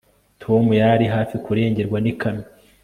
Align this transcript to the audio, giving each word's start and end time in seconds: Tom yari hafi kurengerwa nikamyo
Tom 0.43 0.63
yari 0.81 1.05
hafi 1.15 1.35
kurengerwa 1.45 1.97
nikamyo 2.01 2.47